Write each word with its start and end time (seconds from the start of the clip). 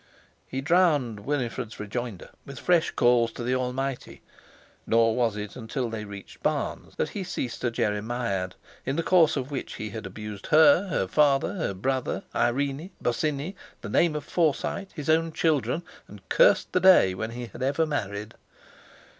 He 0.47 0.61
drowned 0.61 1.19
Winifred's 1.19 1.79
rejoinder 1.79 2.29
with 2.43 2.57
fresh 2.57 2.89
calls 2.89 3.31
to 3.33 3.43
the 3.43 3.53
Almighty; 3.53 4.23
nor 4.87 5.15
was 5.15 5.37
it 5.37 5.55
until 5.55 5.91
they 5.91 6.05
reached 6.05 6.41
Barnes 6.41 6.95
that 6.95 7.09
he 7.09 7.23
ceased 7.23 7.63
a 7.63 7.69
Jeremiad, 7.69 8.53
in 8.83 8.95
the 8.95 9.03
course 9.03 9.37
of 9.37 9.51
which 9.51 9.75
he 9.75 9.91
had 9.91 10.07
abused 10.07 10.47
her, 10.47 10.87
her 10.87 11.05
father, 11.05 11.53
her 11.53 11.75
brother, 11.75 12.23
Irene, 12.33 12.89
Bosinney, 12.99 13.55
the 13.81 13.89
name 13.89 14.15
of 14.15 14.23
Forsyte, 14.25 14.91
his 14.95 15.07
own 15.07 15.31
children, 15.33 15.83
and 16.07 16.27
cursed 16.29 16.71
the 16.73 16.79
day 16.79 17.13
when 17.13 17.29
he 17.29 17.45
had 17.45 17.61
ever 17.61 17.85
married. 17.85 18.33